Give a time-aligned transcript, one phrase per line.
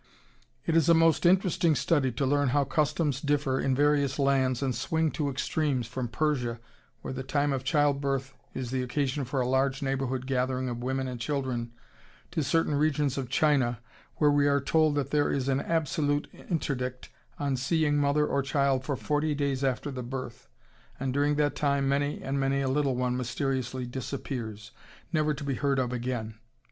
[0.65, 4.73] It is a most interesting study to learn how customs differ in various lands and
[4.73, 6.59] swing to extremes, from Persia,
[7.03, 11.07] where the time of childbirth is the occasion for a large neighborhood gathering of women
[11.07, 11.71] and children,
[12.31, 13.79] to certain regions of China,
[14.15, 18.83] where we are told that there is an absolute interdict on seeing mother or child
[18.83, 20.47] for forty days after the birth,
[20.99, 24.71] and during that time many and many a little one mysteriously disappears,
[25.13, 26.39] never to be heard of again.